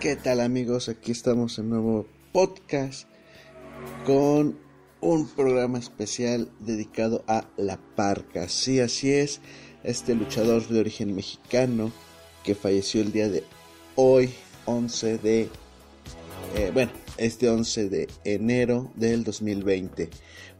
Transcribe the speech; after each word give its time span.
¿Qué 0.00 0.14
tal 0.14 0.40
amigos? 0.40 0.88
Aquí 0.88 1.10
estamos 1.10 1.58
en 1.58 1.70
nuevo 1.70 2.06
podcast 2.30 3.08
con 4.06 4.56
un 5.00 5.28
programa 5.30 5.80
especial 5.80 6.52
dedicado 6.60 7.24
a 7.26 7.48
la 7.56 7.80
parca. 7.96 8.48
Sí, 8.48 8.78
así 8.78 9.12
es, 9.12 9.40
este 9.82 10.14
luchador 10.14 10.68
de 10.68 10.78
origen 10.78 11.16
mexicano 11.16 11.90
que 12.44 12.54
falleció 12.54 13.00
el 13.00 13.10
día 13.10 13.28
de 13.28 13.42
hoy, 13.96 14.32
11 14.66 15.18
de... 15.18 15.48
Eh, 16.54 16.70
bueno, 16.72 16.92
este 17.16 17.50
11 17.50 17.88
de 17.88 18.08
enero 18.22 18.92
del 18.94 19.24
2020. 19.24 20.10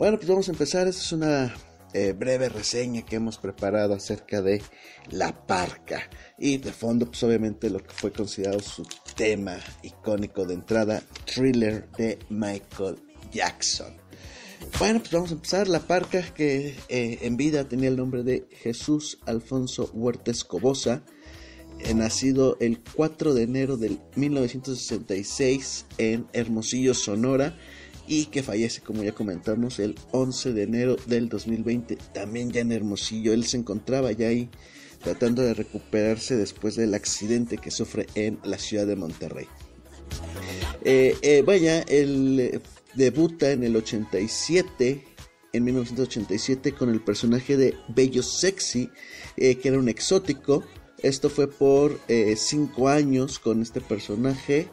Bueno, 0.00 0.16
pues 0.16 0.28
vamos 0.28 0.48
a 0.48 0.50
empezar. 0.52 0.88
Esta 0.88 1.00
es 1.00 1.12
una 1.12 1.54
eh, 1.94 2.12
breve 2.12 2.48
reseña 2.48 3.02
que 3.02 3.16
hemos 3.16 3.38
preparado 3.38 3.94
acerca 3.94 4.42
de 4.42 4.62
la 5.10 5.46
parca 5.46 6.10
y 6.36 6.58
de 6.58 6.70
fondo 6.70 7.06
pues 7.06 7.22
obviamente 7.22 7.70
lo 7.70 7.78
que 7.78 7.94
fue 7.94 8.12
considerado 8.12 8.60
su 8.60 8.84
tema 9.18 9.58
icónico 9.82 10.46
de 10.46 10.54
entrada 10.54 11.02
thriller 11.26 11.90
de 11.98 12.20
Michael 12.28 12.98
Jackson 13.32 13.92
bueno 14.78 15.00
pues 15.00 15.10
vamos 15.10 15.30
a 15.32 15.34
empezar 15.34 15.66
la 15.66 15.80
parca 15.80 16.22
que 16.32 16.76
eh, 16.88 17.18
en 17.22 17.36
vida 17.36 17.68
tenía 17.68 17.88
el 17.88 17.96
nombre 17.96 18.22
de 18.22 18.46
Jesús 18.62 19.18
Alfonso 19.26 19.90
Huerta 19.92 20.30
Escobosa 20.30 21.02
eh, 21.80 21.94
nacido 21.94 22.56
el 22.60 22.78
4 22.94 23.34
de 23.34 23.42
enero 23.42 23.76
del 23.76 23.98
1966 24.14 25.86
en 25.98 26.28
Hermosillo 26.32 26.94
Sonora 26.94 27.58
y 28.06 28.26
que 28.26 28.42
fallece, 28.42 28.80
como 28.80 29.02
ya 29.02 29.12
comentamos, 29.12 29.80
el 29.80 29.96
11 30.12 30.54
de 30.54 30.62
enero 30.62 30.96
del 31.06 31.28
2020, 31.28 31.96
también 32.14 32.50
ya 32.50 32.62
en 32.62 32.72
Hermosillo. 32.72 33.34
Él 33.34 33.44
se 33.44 33.58
encontraba 33.58 34.10
ya 34.12 34.28
ahí 34.28 34.48
tratando 35.02 35.42
de 35.42 35.54
recuperarse 35.54 36.36
después 36.36 36.76
del 36.76 36.94
accidente 36.94 37.58
que 37.58 37.70
sufre 37.70 38.06
en 38.14 38.38
la 38.44 38.58
ciudad 38.58 38.86
de 38.86 38.96
Monterrey. 38.96 39.46
Eh, 40.84 41.16
eh, 41.22 41.42
vaya, 41.42 41.80
él 41.82 42.38
eh, 42.40 42.60
debuta 42.94 43.50
en 43.50 43.64
el 43.64 43.76
87, 43.76 45.04
en 45.52 45.64
1987, 45.64 46.72
con 46.72 46.90
el 46.90 47.00
personaje 47.00 47.56
de 47.56 47.74
Bello 47.88 48.22
Sexy, 48.22 48.90
que 49.36 49.60
era 49.62 49.78
un 49.78 49.88
exótico. 49.88 50.64
Esto 50.98 51.30
fue 51.30 51.48
por 51.48 52.00
5 52.08 52.88
años 52.88 53.38
con 53.38 53.62
este 53.62 53.80
personaje. 53.80 54.68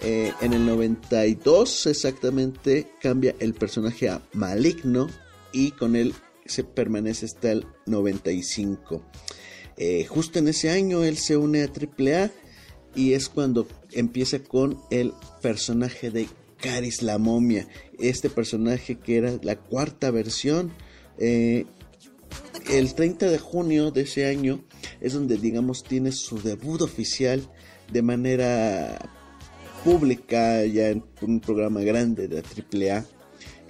En 0.00 0.52
el 0.52 0.64
92 0.64 1.86
exactamente 1.86 2.90
cambia 3.00 3.34
el 3.38 3.52
personaje 3.52 4.08
a 4.08 4.22
Maligno 4.32 5.08
y 5.52 5.72
con 5.72 5.94
él 5.94 6.14
se 6.46 6.64
permanece 6.64 7.26
hasta 7.26 7.52
el 7.52 7.66
95. 7.86 9.02
Eh, 9.78 10.04
justo 10.06 10.40
en 10.40 10.48
ese 10.48 10.70
año 10.70 11.04
él 11.04 11.16
se 11.16 11.36
une 11.36 11.62
a 11.62 11.66
AAA 11.68 12.32
y 12.96 13.12
es 13.12 13.28
cuando 13.28 13.68
empieza 13.92 14.40
con 14.40 14.78
el 14.90 15.12
personaje 15.40 16.10
de 16.10 16.26
Caris 16.60 17.02
la 17.02 17.18
momia. 17.18 17.68
Este 17.98 18.28
personaje 18.28 18.96
que 18.96 19.16
era 19.16 19.38
la 19.42 19.56
cuarta 19.56 20.10
versión. 20.10 20.72
Eh, 21.18 21.64
el 22.70 22.94
30 22.94 23.30
de 23.30 23.38
junio 23.38 23.92
de 23.92 24.02
ese 24.02 24.26
año 24.26 24.64
es 25.00 25.12
donde 25.12 25.36
digamos 25.36 25.84
tiene 25.84 26.12
su 26.12 26.42
debut 26.42 26.82
oficial 26.82 27.48
de 27.92 28.02
manera 28.02 28.98
pública, 29.84 30.64
ya 30.64 30.88
en 30.88 31.04
un 31.22 31.40
programa 31.40 31.80
grande 31.80 32.26
de 32.26 32.42
AAA, 32.42 33.04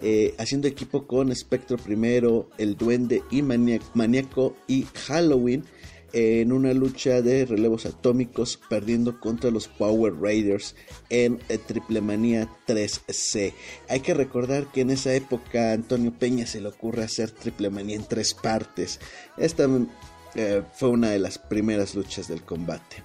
eh, 0.01 0.35
haciendo 0.39 0.69
equipo 0.69 1.07
con 1.07 1.35
Spectro 1.37 1.77
Primero, 1.77 2.49
El 2.57 2.77
Duende 2.77 3.23
y 3.31 3.43
Maníaco 3.43 4.57
y 4.67 4.85
Halloween 5.07 5.65
en 6.13 6.53
una 6.53 6.73
lucha 6.73 7.23
de 7.23 7.45
relevos 7.45 7.87
atómicos 7.87 8.59
perdiendo 8.69 9.21
contra 9.21 9.51
los 9.51 9.69
Power 9.69 10.15
Raiders 10.21 10.75
en 11.11 11.39
eh, 11.49 11.59
Triple 11.59 12.01
Manía 12.01 12.49
3C. 12.67 13.53
Hay 13.89 14.01
que 14.01 14.15
recordar 14.15 14.71
que 14.73 14.81
en 14.81 14.91
esa 14.91 15.15
época 15.15 15.71
a 15.71 15.73
Antonio 15.75 16.13
Peña 16.19 16.47
se 16.47 16.61
le 16.61 16.69
ocurre 16.69 17.05
hacer 17.05 17.31
Triple 17.31 17.71
Manía 17.71 17.97
en 17.97 18.05
tres 18.05 18.35
partes. 18.35 19.01
Esta 19.37 19.69
eh, 20.35 20.63
fue 20.75 20.89
una 20.89 21.11
de 21.11 21.19
las 21.19 21.39
primeras 21.39 21.95
luchas 21.95 22.29
del 22.29 22.43
combate. 22.43 22.97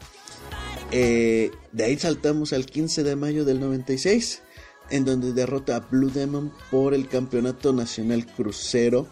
Eh, 0.91 1.51
de 1.71 1.83
ahí 1.83 1.97
saltamos 1.97 2.53
al 2.53 2.65
15 2.65 3.03
de 3.03 3.15
mayo 3.15 3.45
del 3.45 3.59
96, 3.59 4.43
en 4.91 5.05
donde 5.05 5.33
derrota 5.33 5.75
a 5.75 5.79
Blue 5.79 6.11
Demon 6.11 6.53
por 6.69 6.93
el 6.93 7.07
campeonato 7.07 7.73
nacional 7.73 8.25
crucero, 8.27 9.07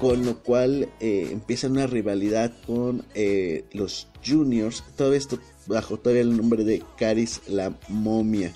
con 0.00 0.24
lo 0.24 0.42
cual 0.42 0.88
eh, 1.00 1.28
empieza 1.30 1.68
una 1.68 1.86
rivalidad 1.86 2.52
con 2.66 3.04
eh, 3.14 3.64
los 3.72 4.08
juniors, 4.24 4.82
todo 4.96 5.14
esto 5.14 5.38
bajo 5.66 5.98
todavía 5.98 6.22
el 6.22 6.36
nombre 6.36 6.64
de 6.64 6.82
Caris 6.98 7.40
la 7.46 7.76
momia. 7.88 8.52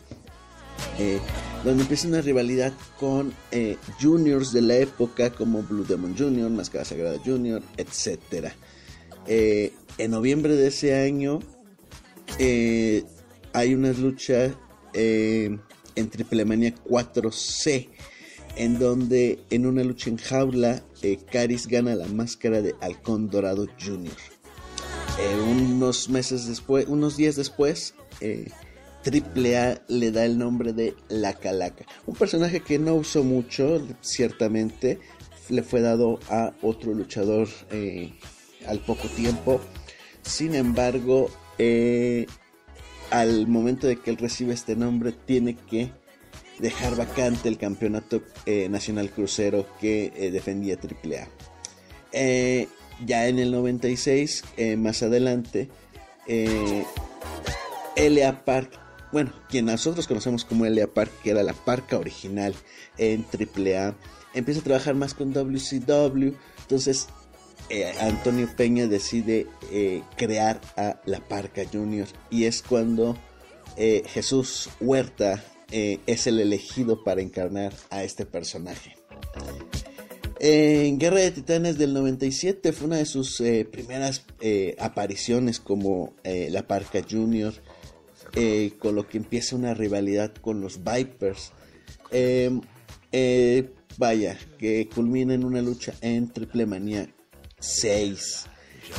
donde 1.64 1.82
empieza 1.82 2.08
una 2.08 2.20
rivalidad 2.20 2.72
con 2.98 3.32
juniors 4.00 4.52
de 4.52 4.62
la 4.62 4.76
época 4.76 5.30
como 5.30 5.62
Blue 5.62 5.84
Demon 5.84 6.16
Junior, 6.16 6.50
Máscara 6.50 6.84
Sagrada 6.84 7.18
Junior, 7.24 7.62
etc. 7.76 8.52
en 9.26 10.10
noviembre 10.10 10.54
de 10.56 10.68
ese 10.68 10.94
año 10.94 11.40
eh, 12.38 13.04
hay 13.52 13.74
una 13.74 13.92
lucha 13.92 14.54
eh, 14.92 15.56
en 15.94 16.10
Triple 16.10 16.44
Manía 16.44 16.74
4C, 16.74 17.88
en 18.56 18.78
donde 18.78 19.38
en 19.50 19.66
una 19.66 19.84
lucha 19.84 20.10
en 20.10 20.16
jaula, 20.16 20.82
eh, 21.02 21.18
Caris 21.30 21.66
gana 21.66 21.94
la 21.94 22.06
máscara 22.06 22.62
de 22.62 22.74
Halcón 22.80 23.30
Dorado 23.30 23.66
Jr. 23.78 24.12
unos 25.48 26.08
meses 26.08 26.46
después, 26.46 26.86
unos 26.88 27.16
días 27.16 27.36
después, 27.36 27.94
Triple 29.02 29.56
A 29.56 29.82
le 29.88 30.10
da 30.10 30.24
el 30.24 30.36
nombre 30.36 30.72
de 30.72 30.94
La 31.08 31.34
Calaca. 31.34 31.86
Un 32.06 32.16
personaje 32.16 32.60
que 32.60 32.78
no 32.78 32.94
usó 32.94 33.22
mucho, 33.22 33.80
ciertamente, 34.00 34.98
le 35.48 35.62
fue 35.62 35.80
dado 35.80 36.18
a 36.28 36.52
otro 36.62 36.92
luchador 36.92 37.48
al 38.66 38.80
poco 38.80 39.08
tiempo. 39.08 39.60
Sin 40.22 40.54
embargo, 40.54 41.30
eh, 41.58 42.26
al 43.10 43.46
momento 43.46 43.86
de 43.86 43.96
que 43.96 44.10
él 44.10 44.16
recibe 44.16 44.54
este 44.54 44.76
nombre, 44.76 45.12
tiene 45.12 45.54
que 45.54 45.92
dejar 46.58 46.96
vacante 46.96 47.48
el 47.48 47.58
campeonato 47.58 48.22
eh, 48.46 48.68
nacional 48.68 49.10
crucero 49.10 49.66
que 49.80 50.12
eh, 50.16 50.30
defendía 50.30 50.76
AAA. 50.76 51.28
ya 53.04 53.28
en 53.28 53.38
el 53.38 53.50
96, 53.52 54.44
más 54.78 55.02
adelante, 55.02 55.68
L.A. 57.96 58.44
Park, 58.44 58.70
bueno, 59.12 59.32
quien 59.48 59.66
nosotros 59.66 60.06
conocemos 60.06 60.44
como 60.44 60.66
L.A. 60.66 60.86
Park, 60.86 61.10
que 61.22 61.30
era 61.30 61.42
la 61.42 61.52
parca 61.52 61.98
original 61.98 62.54
en 62.98 63.24
AAA, 63.24 63.94
empieza 64.34 64.60
a 64.60 64.64
trabajar 64.64 64.94
más 64.94 65.14
con 65.14 65.32
WCW. 65.32 66.34
Entonces 66.60 67.08
eh, 67.68 67.92
Antonio 68.00 68.48
Peña 68.56 68.86
decide 68.86 69.46
eh, 69.72 70.02
crear 70.16 70.60
a 70.76 71.00
la 71.04 71.18
Parca 71.18 71.62
Junior 71.70 72.06
y 72.30 72.44
es 72.44 72.62
cuando 72.62 73.16
eh, 73.76 74.04
Jesús 74.06 74.68
Huerta 74.80 75.42
es 75.70 76.26
el 76.26 76.40
elegido 76.40 77.02
para 77.04 77.22
encarnar 77.22 77.72
a 77.90 78.04
este 78.04 78.26
personaje. 78.26 78.96
En 80.38 80.98
Guerra 80.98 81.20
de 81.20 81.30
Titanes 81.30 81.78
del 81.78 81.94
97 81.94 82.72
fue 82.72 82.86
una 82.88 82.98
de 82.98 83.06
sus 83.06 83.42
primeras 83.70 84.24
apariciones 84.78 85.60
como 85.60 86.14
la 86.24 86.66
Parca 86.66 87.00
Junior, 87.08 87.54
con 88.78 88.94
lo 88.94 89.08
que 89.08 89.18
empieza 89.18 89.56
una 89.56 89.74
rivalidad 89.74 90.34
con 90.34 90.60
los 90.60 90.80
Vipers. 90.84 91.52
vaya, 93.98 94.38
que 94.58 94.88
culmina 94.94 95.34
en 95.34 95.44
una 95.44 95.62
lucha 95.62 95.94
en 96.00 96.28
Triple 96.28 96.66
Manía 96.66 97.08
6. 97.58 98.44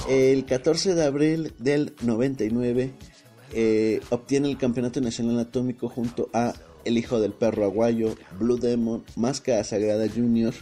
El 0.09 0.45
14 0.45 0.95
de 0.95 1.03
abril 1.03 1.53
del 1.59 1.93
99 2.01 2.91
eh, 3.53 4.01
obtiene 4.09 4.49
el 4.49 4.57
campeonato 4.57 5.01
nacional 5.01 5.39
atómico 5.39 5.89
junto 5.89 6.29
a 6.33 6.53
El 6.85 6.97
Hijo 6.97 7.19
del 7.19 7.33
Perro 7.33 7.65
Aguayo, 7.65 8.15
Blue 8.39 8.57
Demon, 8.57 9.03
Máscara 9.15 9.63
Sagrada 9.63 10.07
Junior, 10.09 10.53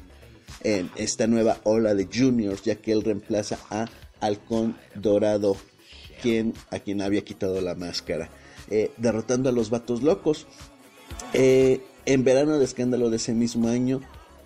en 0.64 0.90
esta 0.96 1.28
nueva 1.28 1.60
ola 1.64 1.94
de 1.96 2.08
juniors, 2.12 2.64
ya 2.64 2.76
que 2.76 2.92
él 2.92 3.04
reemplaza 3.04 3.60
a 3.70 3.88
Halcón 4.22 4.76
Dorado, 4.96 5.58
quien, 6.22 6.54
a 6.72 6.80
quien 6.80 7.02
había 7.02 7.24
quitado 7.24 7.62
la 7.62 7.76
máscara, 7.76 8.30
eh, 8.70 8.92
derrotando 8.98 9.50
a 9.50 9.52
los 9.52 9.70
vatos 9.70 10.04
locos. 10.04 10.48
Eh, 11.34 11.82
en 12.06 12.24
verano 12.24 12.58
de 12.58 12.66
escándalo 12.66 13.10
de 13.10 13.18
ese 13.18 13.34
mismo 13.34 13.68
año, 13.68 14.02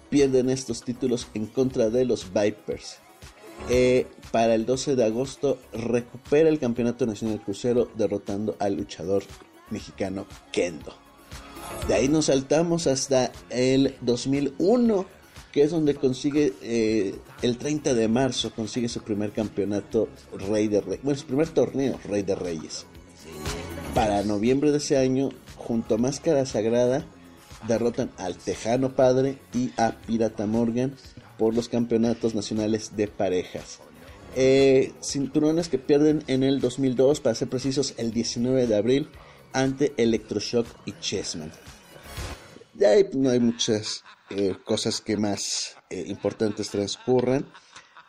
pierden 0.10 0.50
estos 0.50 0.84
títulos 0.84 1.28
en 1.34 1.46
contra 1.46 1.90
de 1.90 2.06
los 2.06 2.32
Vipers. 2.34 3.00
Eh, 3.68 4.08
para 4.32 4.56
el 4.56 4.66
12 4.66 4.96
de 4.96 5.06
agosto 5.06 5.60
recupera 5.74 6.50
el 6.50 6.60
campeonato 6.60 7.06
nacional 7.06 7.42
crucero 7.42 7.90
derrotando 7.96 8.56
al 8.60 8.76
luchador 8.76 9.24
mexicano 9.70 10.26
Kendo. 10.52 10.94
De 11.88 11.94
ahí 11.94 12.08
nos 12.08 12.26
saltamos 12.26 12.88
hasta 12.88 13.32
el 13.50 13.96
2001, 14.02 15.06
que 15.52 15.64
es 15.64 15.72
donde 15.72 15.96
consigue 15.96 16.54
eh, 16.62 17.16
el 17.42 17.58
30 17.58 17.94
de 17.94 18.08
marzo, 18.08 18.52
consigue 18.52 18.90
su 18.90 19.02
primer 19.02 19.32
campeonato 19.32 20.10
Rey 20.50 20.68
de 20.68 20.82
Reyes, 20.82 21.04
bueno, 21.04 21.20
su 21.20 21.26
primer 21.26 21.50
torneo 21.50 22.00
Rey 22.06 22.24
de 22.24 22.36
Reyes. 22.36 22.86
para 23.94 24.24
noviembre 24.24 24.72
de 24.72 24.78
ese 24.78 24.98
año, 24.98 25.30
junto 25.58 25.96
a 25.96 25.98
Máscara 25.98 26.46
Sagrada, 26.46 27.06
derrotan 27.68 28.12
al 28.18 28.36
Tejano 28.38 28.96
Padre 28.96 29.38
y 29.54 29.72
a 29.78 29.92
Pirata 30.06 30.46
Morgan 30.46 30.96
por 31.40 31.56
los 31.56 31.70
campeonatos 31.70 32.36
nacionales 32.36 32.98
de 32.98 33.08
parejas. 33.08 33.80
Eh, 34.36 34.92
cinturones 35.02 35.70
que 35.70 35.80
pierden 35.80 36.22
en 36.28 36.44
el 36.44 36.60
2002, 36.60 37.22
para 37.22 37.34
ser 37.34 37.50
precisos, 37.50 37.94
el 37.98 38.12
19 38.12 38.68
de 38.68 38.76
abril, 38.76 39.10
ante 39.54 39.94
Electroshock 39.98 40.68
y 40.86 40.92
Chessman. 41.00 41.52
Ya 42.76 42.90
no 43.14 43.30
hay 43.30 43.40
muchas 43.40 44.04
eh, 44.30 44.54
cosas 44.66 45.00
que 45.00 45.16
más 45.16 45.78
eh, 45.90 46.04
importantes 46.08 46.70
transcurran. 46.70 47.50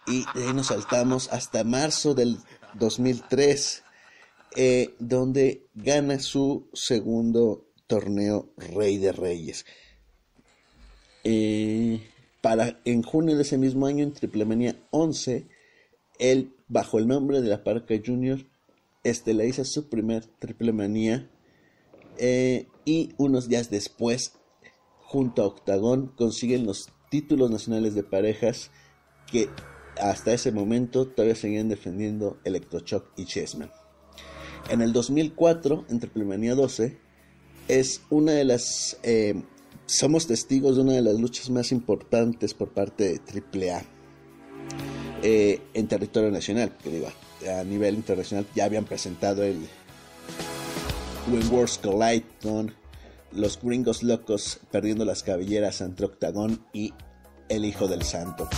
Y 0.08 0.24
de 0.34 0.48
ahí 0.48 0.52
nos 0.52 0.66
saltamos 0.66 1.28
hasta 1.32 1.62
marzo 1.62 2.14
del 2.14 2.38
2003, 2.74 3.84
donde 4.98 5.68
gana 5.74 6.18
su 6.18 6.68
segundo 6.72 7.68
torneo 7.86 8.52
Rey 8.56 8.98
de 8.98 9.12
Reyes. 9.12 9.64
Para 12.40 12.80
en 12.84 13.02
junio 13.02 13.36
de 13.36 13.42
ese 13.42 13.58
mismo 13.58 13.86
año, 13.86 14.02
en 14.02 14.12
Triple 14.12 14.44
Manía 14.44 14.76
11, 14.90 15.46
él, 16.18 16.54
bajo 16.68 16.98
el 16.98 17.08
nombre 17.08 17.40
de 17.40 17.48
la 17.48 17.64
Parca 17.64 17.94
Junior, 18.04 18.38
estelariza 19.02 19.64
su 19.64 19.88
primer 19.88 20.26
triple 20.38 20.72
manía 20.72 21.30
eh, 22.18 22.68
y 22.84 23.14
unos 23.16 23.48
días 23.48 23.70
después, 23.70 24.34
junto 24.98 25.42
a 25.42 25.46
Octagon, 25.46 26.08
consiguen 26.08 26.66
los 26.66 26.90
títulos 27.10 27.50
nacionales 27.50 27.94
de 27.94 28.02
parejas 28.02 28.70
que 29.30 29.48
hasta 30.00 30.32
ese 30.32 30.52
momento 30.52 31.06
todavía 31.08 31.34
seguían 31.34 31.68
defendiendo 31.68 32.38
Electroshock 32.44 33.06
y 33.16 33.24
Chessman. 33.24 33.70
En 34.68 34.82
el 34.82 34.92
2004, 34.92 35.86
en 35.88 35.98
Triple 35.98 36.24
Manía 36.24 36.54
12, 36.54 36.98
es 37.68 38.02
una 38.10 38.32
de 38.32 38.44
las... 38.44 38.98
Eh, 39.02 39.42
somos 39.90 40.28
testigos 40.28 40.76
de 40.76 40.82
una 40.82 40.92
de 40.92 41.02
las 41.02 41.18
luchas 41.18 41.50
más 41.50 41.72
importantes 41.72 42.54
por 42.54 42.68
parte 42.68 43.18
de 43.18 43.70
AAA 43.72 43.82
eh, 45.22 45.60
en 45.74 45.88
territorio 45.88 46.30
nacional, 46.30 46.76
que 46.80 46.90
digo, 46.90 47.08
a 47.48 47.64
nivel 47.64 47.96
internacional 47.96 48.46
ya 48.54 48.66
habían 48.66 48.84
presentado 48.84 49.42
el 49.42 49.58
Wars 51.50 51.78
Collide 51.78 52.24
con 52.40 52.72
los 53.32 53.60
gringos 53.60 54.04
locos 54.04 54.60
perdiendo 54.70 55.04
las 55.04 55.24
cabelleras 55.24 55.82
ante 55.82 56.04
Octagón 56.04 56.64
y 56.72 56.94
el 57.48 57.64
Hijo 57.64 57.88
del 57.88 58.02
Santo. 58.02 58.48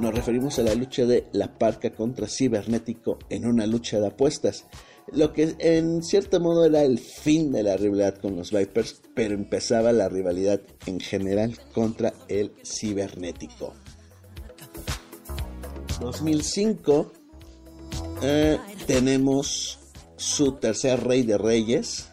Nos 0.00 0.14
referimos 0.14 0.58
a 0.58 0.62
la 0.62 0.74
lucha 0.74 1.06
de 1.06 1.28
La 1.32 1.58
Parca 1.58 1.90
contra 1.90 2.26
Cibernético 2.26 3.20
en 3.28 3.46
una 3.46 3.66
lucha 3.66 4.00
de 4.00 4.08
apuestas, 4.08 4.66
lo 5.10 5.32
que 5.32 5.54
en 5.58 6.02
cierto 6.02 6.40
modo 6.40 6.64
era 6.64 6.82
el 6.82 6.98
fin 6.98 7.52
de 7.52 7.62
la 7.62 7.76
rivalidad 7.76 8.16
con 8.16 8.36
los 8.36 8.52
Vipers, 8.52 9.02
pero 9.14 9.34
empezaba 9.34 9.92
la 9.92 10.08
rivalidad 10.08 10.60
en 10.86 11.00
general 11.00 11.58
contra 11.74 12.14
el 12.28 12.52
Cibernético. 12.64 13.74
2005 16.00 17.12
eh, 18.22 18.58
tenemos 18.86 19.78
su 20.16 20.52
tercer 20.52 21.02
rey 21.04 21.22
de 21.22 21.38
reyes. 21.38 22.08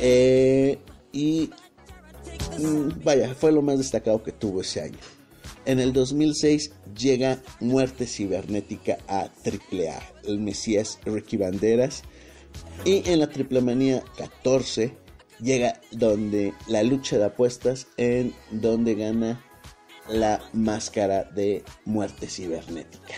Eh, 0.00 0.78
y 1.12 1.50
mm, 2.58 3.02
vaya, 3.04 3.34
fue 3.34 3.52
lo 3.52 3.62
más 3.62 3.78
destacado 3.78 4.22
que 4.22 4.32
tuvo 4.32 4.60
ese 4.60 4.82
año. 4.82 4.98
En 5.68 5.80
el 5.80 5.92
2006 5.92 6.70
llega 6.98 7.42
Muerte 7.60 8.06
Cibernética 8.06 8.96
a 9.06 9.28
AAA, 9.44 10.00
el 10.24 10.38
Mesías 10.38 10.98
Ricky 11.04 11.36
Banderas. 11.36 12.04
Y 12.86 13.06
en 13.06 13.20
la 13.20 13.28
Triple 13.28 13.60
Manía 13.60 14.02
14 14.16 14.96
llega 15.42 15.78
donde 15.90 16.54
la 16.68 16.82
lucha 16.82 17.18
de 17.18 17.26
apuestas, 17.26 17.86
en 17.98 18.34
donde 18.50 18.94
gana 18.94 19.44
la 20.08 20.40
máscara 20.54 21.24
de 21.24 21.62
muerte 21.84 22.28
cibernética. 22.28 23.14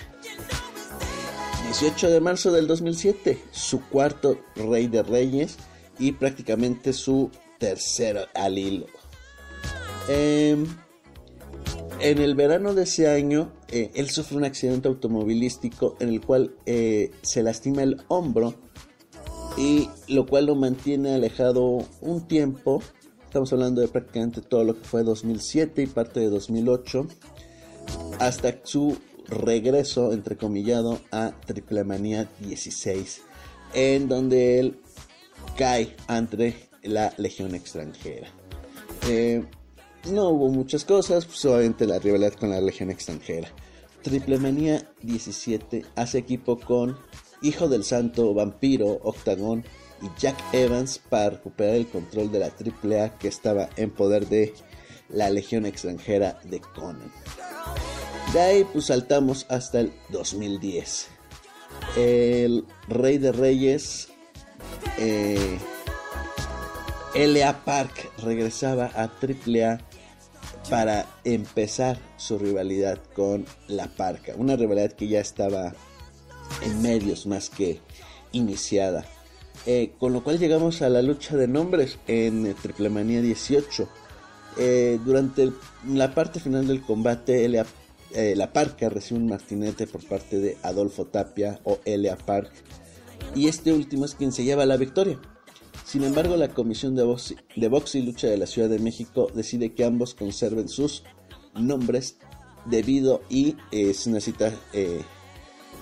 18 1.69 2.11
de 2.11 2.21
marzo 2.21 2.51
del 2.51 2.67
2007, 2.67 3.41
su 3.53 3.81
cuarto 3.91 4.41
Rey 4.57 4.89
de 4.89 5.05
Reyes 5.05 5.57
y 6.01 6.11
prácticamente 6.11 6.95
su 6.95 7.31
tercero 7.61 8.23
al 8.35 8.59
hilo. 8.59 8.87
Em, 10.09 10.67
en 12.01 12.19
el 12.19 12.35
verano 12.35 12.75
de 12.75 12.85
ese 12.85 13.09
año, 13.09 13.53
eh, 13.69 13.91
él 13.95 14.11
sufre 14.11 14.37
un 14.37 14.45
accidente 14.45 14.89
automovilístico 14.89 15.97
en 16.01 16.09
el 16.09 16.21
cual 16.21 16.55
eh, 16.67 17.11
se 17.23 17.43
lastima 17.43 17.83
el 17.83 18.03
hombro 18.09 18.55
y 19.57 19.89
lo 20.09 20.27
cual 20.27 20.47
lo 20.47 20.55
mantiene 20.55 21.15
alejado 21.15 21.85
un 22.01 22.27
tiempo 22.27 22.83
Estamos 23.31 23.53
hablando 23.53 23.81
de 23.81 23.87
prácticamente 23.87 24.41
todo 24.41 24.65
lo 24.65 24.75
que 24.75 24.85
fue 24.85 25.05
2007 25.05 25.83
y 25.83 25.87
parte 25.87 26.19
de 26.19 26.29
2008, 26.31 27.07
hasta 28.19 28.59
su 28.65 28.99
regreso, 29.29 30.13
entrecomillado, 30.13 30.99
a 31.13 31.31
Triple 31.47 31.85
Manía 31.85 32.29
16, 32.41 33.23
en 33.73 34.09
donde 34.09 34.59
él 34.59 34.81
cae 35.57 35.95
ante 36.09 36.57
la 36.83 37.15
Legión 37.19 37.55
extranjera. 37.55 38.27
Eh, 39.09 39.45
no 40.09 40.31
hubo 40.31 40.49
muchas 40.49 40.85
cosas, 40.85 41.27
solamente 41.31 41.87
la 41.87 41.99
rivalidad 41.99 42.35
con 42.35 42.51
la 42.51 42.61
Legión 42.61 42.91
extranjera. 42.91 43.49
Triple 44.03 44.39
Manía 44.39 44.91
17 45.03 45.85
hace 45.95 46.19
equipo 46.19 46.59
con 46.59 46.97
Hijo 47.43 47.69
del 47.69 47.85
Santo, 47.85 48.33
Vampiro, 48.35 49.01
Octagón, 49.03 49.65
y 50.03 50.09
Jack 50.19 50.37
Evans 50.53 50.99
para 50.99 51.31
recuperar 51.31 51.75
el 51.75 51.87
control 51.87 52.33
de 52.33 52.39
la 52.39 52.47
AAA 52.47 53.19
que 53.19 53.29
estaba 53.29 53.69
en 53.77 53.91
poder 53.91 54.27
de 54.29 54.55
la 55.09 55.31
Legión 55.31 55.67
extranjera 55.67 56.41
de 56.45 56.61
Conan. 56.61 57.13
De 58.33 58.41
ahí 58.41 58.67
pues 58.73 58.87
saltamos 58.87 59.47
hasta 59.49 59.81
el 59.81 59.93
2010. 60.11 61.09
El 61.97 62.65
Rey 62.89 63.19
de 63.19 63.33
Reyes, 63.33 64.09
eh, 64.99 65.59
LA 67.15 67.65
Park 67.65 68.11
regresaba 68.23 68.91
a 68.95 69.05
AAA 69.05 69.90
para 70.71 71.05
empezar 71.25 71.99
su 72.17 72.39
rivalidad 72.39 72.99
con 73.15 73.45
La 73.67 73.89
Parca. 73.89 74.35
Una 74.37 74.55
rivalidad 74.55 74.93
que 74.93 75.09
ya 75.09 75.21
estaba 75.21 75.75
en 76.63 76.81
medios 76.81 77.27
más 77.27 77.51
que 77.51 77.81
iniciada. 78.33 79.05
Eh, 79.67 79.93
con 79.99 80.13
lo 80.13 80.23
cual 80.23 80.39
llegamos 80.39 80.81
a 80.81 80.89
la 80.89 81.03
lucha 81.03 81.37
de 81.37 81.49
nombres 81.49 81.99
en 82.07 82.55
Triple 82.55 82.89
Manía 82.89 83.21
18. 83.21 83.89
Eh, 84.59 84.99
durante 85.05 85.51
la 85.89 86.15
parte 86.15 86.39
final 86.39 86.69
del 86.69 86.83
combate, 86.83 87.45
eh, 87.45 88.37
la 88.37 88.53
Parca 88.53 88.89
recibe 88.89 89.21
un 89.21 89.29
martinete 89.29 89.89
por 89.89 90.07
parte 90.07 90.39
de 90.39 90.57
Adolfo 90.63 91.05
Tapia 91.07 91.61
o 91.65 91.81
L.A. 91.85 92.17
Park. 92.17 92.51
Y 93.35 93.49
este 93.49 93.73
último 93.73 94.05
es 94.05 94.15
quien 94.15 94.31
se 94.31 94.45
lleva 94.45 94.65
la 94.67 94.77
victoria. 94.77 95.21
Sin 95.91 96.05
embargo, 96.05 96.37
la 96.37 96.47
Comisión 96.47 96.95
de 96.95 97.03
Box, 97.03 97.95
y 97.97 98.03
Lucha 98.03 98.29
de 98.29 98.37
la 98.37 98.47
Ciudad 98.47 98.69
de 98.69 98.79
México 98.79 99.27
decide 99.35 99.73
que 99.75 99.85
ambos 99.85 100.15
conserven 100.15 100.69
sus 100.69 101.03
nombres 101.55 102.17
debido 102.65 103.23
y 103.29 103.57
es 103.73 104.07
una 104.07 104.21
cita 104.21 104.53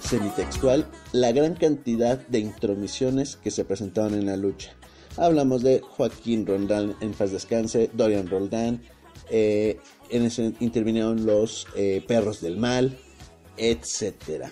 semitextual 0.01 0.91
la 1.13 1.33
gran 1.33 1.57
cantidad 1.57 2.27
de 2.27 2.39
intromisiones 2.39 3.37
que 3.37 3.51
se 3.51 3.67
presentaban 3.67 4.15
en 4.15 4.25
la 4.25 4.39
lucha. 4.39 4.73
Hablamos 5.19 5.63
de 5.63 5.83
Joaquín 5.83 6.47
Rondán 6.47 6.97
en 7.03 7.13
paz 7.13 7.31
descanse, 7.31 7.91
Dorian 7.93 8.29
Roldán, 8.29 8.81
eh, 9.29 9.79
en 10.09 10.25
ese 10.25 10.55
intervinieron 10.61 11.27
los 11.27 11.67
eh, 11.77 12.03
perros 12.09 12.41
del 12.41 12.57
mal, 12.57 12.99
etc. 13.59 14.47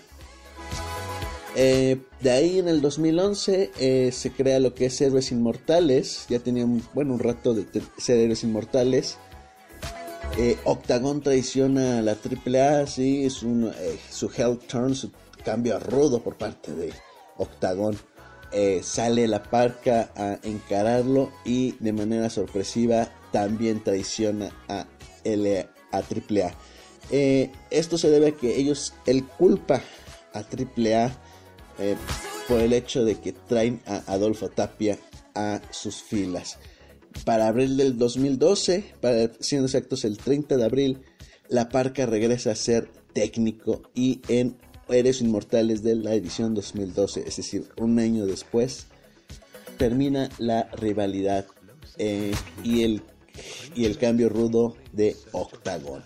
Eh, 1.59 1.97
de 2.21 2.29
ahí 2.29 2.59
en 2.59 2.67
el 2.67 2.81
2011 2.81 4.11
se 4.11 4.31
crea 4.31 4.59
lo 4.59 4.75
que 4.75 4.85
es 4.85 5.01
Héroes 5.01 5.31
Inmortales, 5.31 6.27
ya 6.29 6.37
tenían 6.37 6.83
bueno, 6.93 7.15
un 7.15 7.19
rato 7.19 7.55
de 7.55 7.65
ser 7.97 8.19
Héroes 8.19 8.43
Inmortales. 8.43 9.17
Octagon 10.65 11.21
traiciona 11.21 11.97
a 11.97 12.01
la 12.03 12.11
AAA, 12.11 12.85
sí, 12.85 13.25
es 13.25 13.41
un, 13.41 13.71
su 14.11 14.29
Hell 14.29 14.59
Turn, 14.59 14.93
su 14.93 15.09
cambio 15.43 15.79
rudo 15.79 16.21
por 16.21 16.37
parte 16.37 16.73
de 16.73 16.93
Octagon. 17.37 17.97
Eh, 18.51 18.79
sale 18.81 19.27
la 19.27 19.43
parca 19.43 20.09
a 20.15 20.39
encararlo 20.43 21.31
y 21.43 21.73
de 21.79 21.91
manera 21.91 22.29
sorpresiva 22.29 23.09
también 23.31 23.83
traiciona 23.83 24.51
a, 24.69 24.85
L 25.25 25.67
a 25.91 25.97
AAA. 25.97 26.53
Eh, 27.11 27.51
esto 27.69 27.97
se 27.97 28.09
debe 28.09 28.27
a 28.27 28.31
que 28.31 28.57
ellos, 28.57 28.93
él 29.05 29.25
culpa 29.37 29.81
a 30.33 30.39
AAA 30.39 31.11
eh, 31.79 31.95
por 32.47 32.61
el 32.61 32.73
hecho 32.73 33.03
de 33.03 33.15
que 33.15 33.33
traen 33.33 33.81
a 33.85 34.03
Adolfo 34.07 34.49
Tapia 34.49 34.97
a 35.35 35.61
sus 35.71 36.01
filas. 36.01 36.57
Para 37.25 37.47
abril 37.47 37.77
del 37.77 37.97
2012, 37.97 38.93
para 39.01 39.31
siendo 39.39 39.65
exactos 39.65 40.05
el 40.05 40.17
30 40.17 40.57
de 40.57 40.65
abril, 40.65 41.01
la 41.49 41.69
parca 41.69 42.05
regresa 42.05 42.51
a 42.51 42.55
ser 42.55 42.89
técnico 43.13 43.81
y 43.95 44.21
en 44.27 44.57
Héroes 44.89 45.21
Inmortales 45.21 45.83
de 45.83 45.95
la 45.95 46.13
edición 46.13 46.53
2012, 46.53 47.23
es 47.27 47.37
decir, 47.37 47.67
un 47.77 47.99
año 47.99 48.25
después, 48.25 48.87
termina 49.77 50.29
la 50.37 50.69
rivalidad 50.73 51.45
eh, 51.97 52.33
y, 52.63 52.83
el, 52.83 53.01
y 53.75 53.85
el 53.85 53.97
cambio 53.97 54.29
rudo 54.29 54.77
de 54.93 55.15
Octagon. 55.31 56.03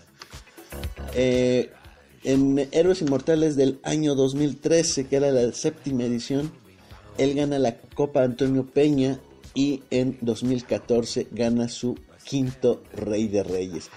Eh, 1.14 1.70
en 2.24 2.68
Héroes 2.70 3.02
Inmortales 3.02 3.56
del 3.56 3.80
año 3.82 4.14
2013, 4.14 5.06
que 5.06 5.16
era 5.16 5.30
la 5.30 5.52
séptima 5.52 6.04
edición, 6.04 6.52
él 7.18 7.34
gana 7.34 7.58
la 7.58 7.76
Copa 7.76 8.22
Antonio 8.22 8.66
Peña 8.66 9.20
y 9.54 9.82
en 9.90 10.18
2014 10.20 11.28
gana 11.30 11.68
su 11.68 11.96
quinto 12.24 12.82
Rey 12.94 13.28
de 13.28 13.42
Reyes. 13.42 13.90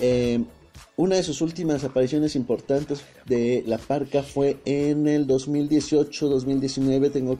Eh, 0.00 0.44
una 0.96 1.16
de 1.16 1.22
sus 1.22 1.40
últimas 1.40 1.84
apariciones 1.84 2.36
importantes 2.36 3.02
de 3.26 3.62
la 3.66 3.78
parca 3.78 4.22
fue 4.22 4.58
en 4.64 5.06
el 5.06 5.26
2018-2019. 5.26 7.12
Tengo, 7.12 7.38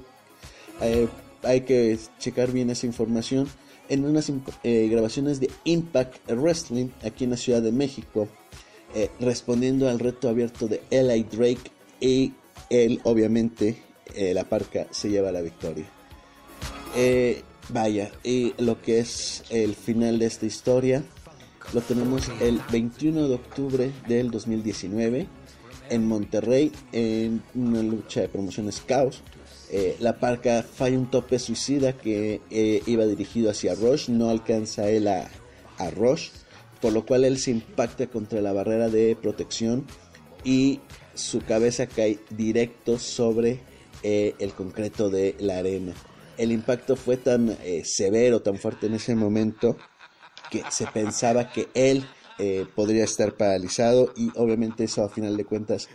eh, 0.82 1.08
hay 1.42 1.62
que 1.62 1.98
checar 2.18 2.52
bien 2.52 2.70
esa 2.70 2.86
información. 2.86 3.48
En 3.88 4.04
unas 4.04 4.30
eh, 4.64 4.88
grabaciones 4.90 5.40
de 5.40 5.48
Impact 5.64 6.30
Wrestling 6.30 6.88
aquí 7.04 7.24
en 7.24 7.30
la 7.30 7.36
Ciudad 7.36 7.62
de 7.62 7.72
México, 7.72 8.28
eh, 8.96 9.10
respondiendo 9.20 9.88
al 9.88 10.00
reto 10.00 10.28
abierto 10.28 10.66
de 10.66 10.82
L.A. 10.90 11.16
Drake 11.16 11.70
y 12.00 12.32
él, 12.70 13.00
obviamente, 13.04 13.82
la 14.16 14.44
parca 14.44 14.86
se 14.90 15.10
lleva 15.10 15.30
la 15.30 15.42
victoria. 15.42 15.84
vaya, 17.68 18.10
y 18.24 18.54
lo 18.58 18.80
que 18.80 19.00
es 19.00 19.44
el 19.50 19.74
final 19.74 20.18
de 20.18 20.26
esta 20.26 20.46
historia 20.46 21.04
lo 21.72 21.80
tenemos 21.80 22.30
el 22.40 22.60
21 22.70 23.28
de 23.28 23.34
octubre 23.34 23.92
del 24.06 24.30
2019 24.30 25.26
en 25.90 26.06
Monterrey 26.06 26.72
en 26.92 27.42
una 27.54 27.82
lucha 27.82 28.20
de 28.20 28.28
promociones 28.28 28.80
caos. 28.80 29.22
Eh, 29.70 29.96
la 29.98 30.18
parca 30.18 30.62
falla 30.62 30.96
un 30.96 31.10
tope 31.10 31.38
suicida 31.38 31.92
que 31.92 32.40
eh, 32.50 32.82
iba 32.86 33.04
dirigido 33.04 33.50
hacia 33.50 33.74
Rush, 33.74 34.08
no 34.08 34.30
alcanza 34.30 34.88
él 34.88 35.08
a, 35.08 35.28
a 35.78 35.90
Rush, 35.90 36.28
por 36.80 36.92
lo 36.92 37.04
cual 37.04 37.24
él 37.24 37.38
se 37.38 37.50
impacta 37.50 38.06
contra 38.06 38.40
la 38.40 38.52
barrera 38.52 38.88
de 38.88 39.16
protección 39.20 39.86
y 40.44 40.80
su 41.14 41.40
cabeza 41.40 41.86
cae 41.86 42.18
directo 42.30 42.98
sobre 42.98 43.60
eh, 44.02 44.34
el 44.38 44.52
concreto 44.52 45.10
de 45.10 45.34
la 45.38 45.58
arena. 45.58 45.94
El 46.36 46.52
impacto 46.52 46.96
fue 46.96 47.16
tan 47.16 47.56
severo, 47.82 48.42
tan 48.42 48.58
fuerte 48.58 48.86
en 48.86 48.94
ese 48.94 49.14
momento, 49.14 49.78
que 50.50 50.62
se 50.70 50.86
pensaba 50.86 51.50
que 51.50 51.68
él 51.74 52.04
eh, 52.38 52.66
podría 52.74 53.04
estar 53.04 53.34
paralizado 53.34 54.12
y 54.14 54.30
obviamente 54.36 54.84
eso 54.84 55.02
a 55.02 55.08
final 55.08 55.38
de 55.38 55.46
cuentas 55.46 55.88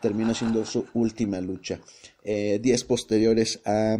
terminó 0.00 0.32
siendo 0.32 0.64
su 0.64 0.86
última 0.94 1.40
lucha. 1.40 1.80
Eh, 2.22 2.60
días 2.62 2.84
posteriores 2.84 3.60
a, 3.64 3.96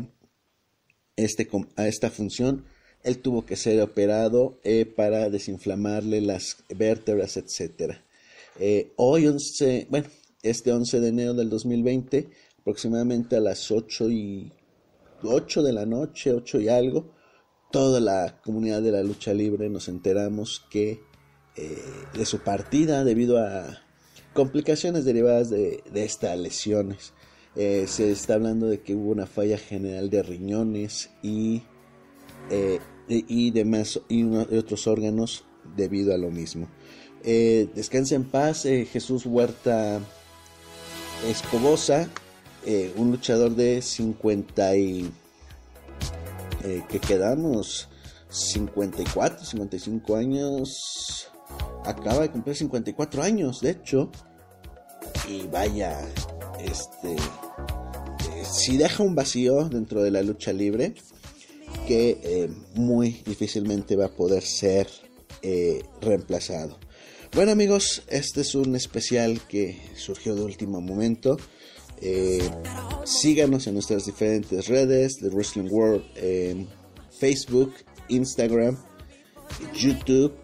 este, 1.16 1.49
a 1.76 1.88
esta 1.88 2.11
función, 2.11 2.64
él 3.09 3.19
tuvo 3.19 3.45
que 3.45 3.57
ser 3.57 3.81
operado 3.81 4.61
eh, 4.62 4.87
para 4.87 5.31
desinflamarle 5.31 6.21
las 6.21 6.59
vértebras, 6.69 7.37
etc. 7.37 7.97
hoy 8.97 9.27
11, 9.27 9.88
bueno, 9.91 10.07
este 10.43 10.73
11 10.73 11.00
de 11.00 11.09
enero 11.09 11.35
del 11.35 11.50
2020, 11.50 12.29
aproximadamente 12.61 13.37
a 13.37 13.41
las 13.41 13.71
8 13.71 14.11
y 14.11 14.53
8 15.23 15.62
de 15.62 15.73
la 15.73 15.87
noche, 15.87 16.33
8 16.33 16.61
y 16.61 16.69
algo, 16.69 17.12
toda 17.71 18.00
la 18.00 18.41
comunidad 18.43 18.83
de 18.83 18.93
la 18.93 19.03
lucha 19.03 19.35
libre 19.35 19.69
nos 19.69 19.88
enteramos 19.88 20.65
que 20.71 21.00
eh, 21.57 21.77
de 22.15 22.25
su 22.25 22.41
partida 22.41 23.05
debido 23.05 23.38
a 23.38 23.83
complicaciones 24.33 25.05
derivadas 25.05 25.50
de, 25.50 25.83
estas 25.95 26.38
lesiones. 26.38 27.12
Eh, 27.57 27.87
se 27.88 28.11
está 28.12 28.35
hablando 28.35 28.67
de 28.69 28.81
que 28.81 28.95
hubo 28.95 29.11
una 29.11 29.27
falla 29.27 29.59
general 29.59 30.11
de 30.11 30.23
riñones 30.23 31.11
y, 31.23 31.62
eh, 32.50 32.81
y 33.09 33.50
demás 33.50 34.00
y, 34.09 34.25
otros 34.25 34.87
órganos 34.87 35.45
debido 35.76 36.14
a 36.14 36.19
lo 36.19 36.31
mismo. 36.31 36.69
descansa 37.23 38.14
en 38.14 38.25
paz 38.25 38.62
Jesús 38.62 39.25
Huerta 39.26 40.00
Escobosa, 41.26 42.09
un 42.97 43.11
luchador 43.11 43.55
de 43.55 43.81
50 43.81 44.76
y 44.76 45.11
eh, 46.64 46.83
que 46.88 46.99
quedamos 46.99 47.88
54, 48.28 49.45
55 49.45 50.17
años. 50.17 51.31
Acaba 51.85 52.23
de 52.23 52.31
cumplir 52.31 52.57
54 52.57 53.23
años, 53.23 53.61
de 53.61 53.71
hecho. 53.71 54.11
Y 55.28 55.47
vaya, 55.47 56.00
este. 56.61 57.14
Eh, 57.14 58.45
si 58.45 58.76
deja 58.76 59.02
un 59.02 59.14
vacío 59.14 59.69
dentro 59.69 60.02
de 60.02 60.11
la 60.11 60.23
lucha 60.23 60.52
libre 60.52 60.95
que 61.88 62.21
eh, 62.23 62.50
muy 62.75 63.23
difícilmente 63.25 63.97
va 63.97 64.04
a 64.07 64.11
poder 64.11 64.42
ser 64.42 64.87
reemplazado. 66.02 66.78
Bueno 67.33 67.52
amigos, 67.52 68.02
este 68.09 68.42
es 68.42 68.54
un 68.54 68.76
especial 68.76 69.40
que 69.49 69.80
surgió 69.97 70.35
de 70.35 70.42
último 70.42 70.80
momento. 70.80 71.38
Eh, 72.00 72.42
síganos 73.04 73.66
en 73.66 73.75
nuestras 73.75 74.04
diferentes 74.07 74.68
redes 74.68 75.16
de 75.16 75.30
Wrestling 75.30 75.68
World 75.71 76.04
en 76.16 76.68
Facebook, 77.18 77.73
Instagram, 78.09 78.76
YouTube. 79.75 80.35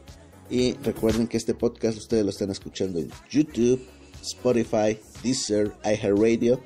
Y 0.51 0.73
recuerden 0.79 1.27
que 1.27 1.37
este 1.37 1.55
podcast 1.55 1.99
ustedes 1.99 2.25
lo 2.25 2.31
están 2.31 2.51
escuchando 2.51 3.01
en 3.01 3.11
YouTube, 3.31 3.81
Spotify, 4.23 4.99
Deezer, 5.23 5.73
iHeartRadio 5.85 6.61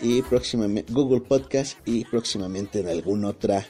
y 0.00 0.22
próximamente 0.22 0.92
Google 0.92 1.20
Podcast 1.20 1.76
y 1.86 2.04
próximamente 2.04 2.80
en 2.80 2.88
alguna 2.88 3.28
otra 3.28 3.66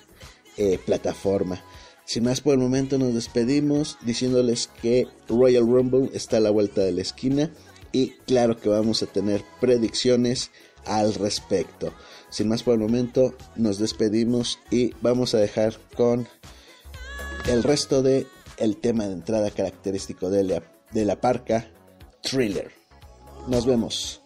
eh, 0.57 0.79
plataforma. 0.85 1.63
Sin 2.05 2.25
más 2.25 2.41
por 2.41 2.55
el 2.55 2.61
momento 2.61 2.99
nos 2.99 3.15
despedimos 3.15 3.97
diciéndoles 4.03 4.69
que 4.81 5.07
Royal 5.29 5.67
Rumble 5.67 6.11
está 6.15 6.39
a 6.39 6.41
la 6.41 6.51
vuelta 6.51 6.81
de 6.83 6.93
la 6.93 7.03
esquina 7.03 7.51
y 7.93 8.11
claro 8.27 8.59
que 8.59 8.69
vamos 8.69 9.03
a 9.03 9.07
tener 9.07 9.45
predicciones 9.61 10.51
al 10.85 11.15
respecto. 11.15 11.93
Sin 12.31 12.49
más 12.49 12.63
por 12.63 12.75
el 12.75 12.81
momento, 12.81 13.35
nos 13.57 13.79
despedimos 13.79 14.59
y 14.71 14.95
vamos 15.01 15.35
a 15.35 15.39
dejar 15.39 15.79
con 15.97 16.27
el 17.49 17.63
resto 17.63 18.03
de 18.03 18.27
el 18.57 18.77
tema 18.77 19.07
de 19.07 19.13
entrada 19.13 19.51
característico 19.51 20.31
de 20.31 20.45
la, 20.45 20.63
de 20.93 21.05
la 21.05 21.21
parca 21.21 21.71
Thriller. 22.23 22.73
Nos 23.49 23.67
vemos. 23.67 24.21